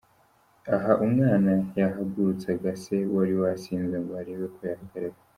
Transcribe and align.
Aha 0.75 0.91
umwana 1.05 1.51
yahagurutsaga 1.79 2.69
se 2.83 2.95
wari 3.13 3.33
wasinze 3.41 3.95
ngo 4.01 4.11
arebe 4.21 4.45
ko 4.55 4.59
yahagarara. 4.71 5.17